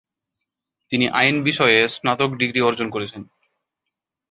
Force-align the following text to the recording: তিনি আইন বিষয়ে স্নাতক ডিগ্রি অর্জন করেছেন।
তিনি 0.91 1.05
আইন 1.11 1.35
বিষয়ে 1.43 1.77
স্নাতক 1.87 2.29
ডিগ্রি 2.31 2.59
অর্জন 2.61 2.87
করেছেন। 2.89 3.21